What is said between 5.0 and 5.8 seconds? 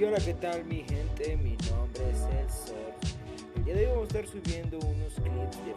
clips de